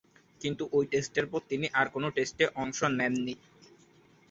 [0.41, 3.35] কিন্তু ঐ টেস্টের পর তিনি আর কোন টেস্টে অংশ নেননি।